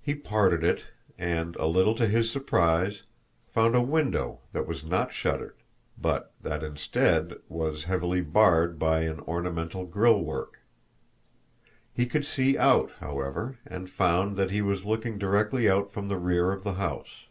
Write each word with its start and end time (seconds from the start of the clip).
He 0.00 0.14
parted 0.14 0.64
it, 0.64 0.92
and, 1.18 1.54
a 1.56 1.66
little 1.66 1.94
to 1.96 2.06
his 2.08 2.30
surprise, 2.30 3.02
found 3.46 3.74
a 3.74 3.82
window 3.82 4.40
that 4.54 4.66
was 4.66 4.82
not 4.82 5.12
shuttered, 5.12 5.58
but 6.00 6.32
that, 6.40 6.62
instead, 6.62 7.34
was 7.50 7.84
heavily 7.84 8.22
barred 8.22 8.78
by 8.78 9.00
an 9.00 9.20
ornamental 9.20 9.84
grille 9.84 10.22
work. 10.24 10.60
He 11.92 12.06
could 12.06 12.24
see 12.24 12.56
out, 12.56 12.92
however, 13.00 13.58
and 13.66 13.90
found 13.90 14.38
that 14.38 14.50
he 14.52 14.62
was 14.62 14.86
looking 14.86 15.18
directly 15.18 15.68
out 15.68 15.90
from 15.92 16.08
the 16.08 16.16
rear 16.16 16.50
of 16.50 16.64
the 16.64 16.72
house. 16.80 17.26